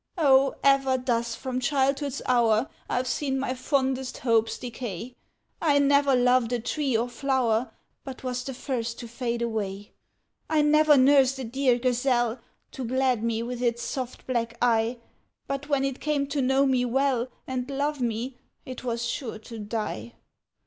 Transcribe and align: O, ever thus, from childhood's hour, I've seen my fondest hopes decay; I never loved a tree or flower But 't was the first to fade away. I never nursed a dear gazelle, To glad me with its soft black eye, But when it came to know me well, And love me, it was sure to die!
O, 0.17 0.55
ever 0.63 0.97
thus, 0.97 1.35
from 1.35 1.59
childhood's 1.59 2.23
hour, 2.25 2.67
I've 2.89 3.05
seen 3.05 3.37
my 3.37 3.53
fondest 3.53 4.17
hopes 4.17 4.57
decay; 4.57 5.13
I 5.61 5.77
never 5.77 6.15
loved 6.15 6.51
a 6.53 6.59
tree 6.59 6.97
or 6.97 7.07
flower 7.07 7.71
But 8.03 8.17
't 8.21 8.25
was 8.25 8.43
the 8.43 8.55
first 8.55 8.97
to 8.97 9.07
fade 9.07 9.43
away. 9.43 9.91
I 10.49 10.63
never 10.63 10.97
nursed 10.97 11.37
a 11.37 11.43
dear 11.43 11.77
gazelle, 11.77 12.39
To 12.71 12.83
glad 12.83 13.21
me 13.23 13.43
with 13.43 13.61
its 13.61 13.83
soft 13.83 14.25
black 14.25 14.57
eye, 14.59 14.97
But 15.45 15.69
when 15.69 15.83
it 15.85 15.99
came 15.99 16.25
to 16.29 16.41
know 16.41 16.65
me 16.65 16.83
well, 16.83 17.27
And 17.45 17.69
love 17.69 18.01
me, 18.01 18.37
it 18.65 18.83
was 18.83 19.05
sure 19.05 19.37
to 19.37 19.59
die! 19.59 20.13